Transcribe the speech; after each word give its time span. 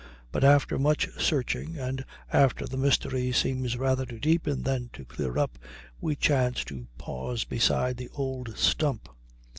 But 0.31 0.43
after 0.43 0.79
much 0.79 1.09
searching, 1.21 1.77
and 1.77 2.03
after 2.33 2.65
the 2.65 2.75
mystery 2.75 3.31
seems 3.31 3.77
rather 3.77 4.03
to 4.07 4.17
deepen 4.17 4.63
than 4.63 4.89
to 4.93 5.05
clear 5.05 5.37
up, 5.37 5.59
we 5.99 6.15
chance 6.15 6.63
to 6.65 6.87
pause 6.97 7.43
beside 7.45 7.97
the 7.97 8.09
old 8.15 8.57
stump. 8.57 9.09